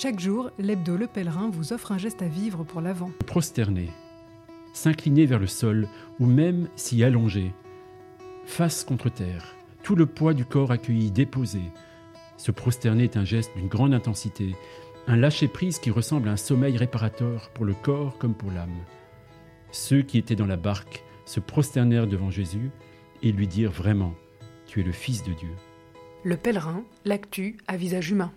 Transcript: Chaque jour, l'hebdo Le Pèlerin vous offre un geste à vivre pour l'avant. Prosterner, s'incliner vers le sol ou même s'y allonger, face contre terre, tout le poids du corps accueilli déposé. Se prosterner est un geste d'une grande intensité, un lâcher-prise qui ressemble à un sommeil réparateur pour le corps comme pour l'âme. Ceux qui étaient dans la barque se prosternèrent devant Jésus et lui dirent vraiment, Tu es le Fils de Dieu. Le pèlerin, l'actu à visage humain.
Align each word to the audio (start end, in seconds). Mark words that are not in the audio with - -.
Chaque 0.00 0.20
jour, 0.20 0.52
l'hebdo 0.60 0.96
Le 0.96 1.08
Pèlerin 1.08 1.50
vous 1.50 1.72
offre 1.72 1.90
un 1.90 1.98
geste 1.98 2.22
à 2.22 2.28
vivre 2.28 2.62
pour 2.62 2.80
l'avant. 2.80 3.10
Prosterner, 3.26 3.90
s'incliner 4.72 5.26
vers 5.26 5.40
le 5.40 5.48
sol 5.48 5.88
ou 6.20 6.26
même 6.26 6.68
s'y 6.76 7.02
allonger, 7.02 7.52
face 8.46 8.84
contre 8.84 9.08
terre, 9.08 9.56
tout 9.82 9.96
le 9.96 10.06
poids 10.06 10.34
du 10.34 10.44
corps 10.44 10.70
accueilli 10.70 11.10
déposé. 11.10 11.58
Se 12.36 12.52
prosterner 12.52 13.02
est 13.02 13.16
un 13.16 13.24
geste 13.24 13.50
d'une 13.56 13.66
grande 13.66 13.92
intensité, 13.92 14.54
un 15.08 15.16
lâcher-prise 15.16 15.80
qui 15.80 15.90
ressemble 15.90 16.28
à 16.28 16.32
un 16.32 16.36
sommeil 16.36 16.76
réparateur 16.76 17.50
pour 17.52 17.64
le 17.64 17.74
corps 17.74 18.18
comme 18.18 18.36
pour 18.36 18.52
l'âme. 18.52 18.78
Ceux 19.72 20.02
qui 20.02 20.16
étaient 20.16 20.36
dans 20.36 20.46
la 20.46 20.56
barque 20.56 21.02
se 21.24 21.40
prosternèrent 21.40 22.06
devant 22.06 22.30
Jésus 22.30 22.70
et 23.24 23.32
lui 23.32 23.48
dirent 23.48 23.72
vraiment, 23.72 24.14
Tu 24.64 24.78
es 24.78 24.84
le 24.84 24.92
Fils 24.92 25.24
de 25.24 25.32
Dieu. 25.32 25.50
Le 26.22 26.36
pèlerin, 26.36 26.84
l'actu 27.04 27.56
à 27.66 27.76
visage 27.76 28.12
humain. 28.12 28.30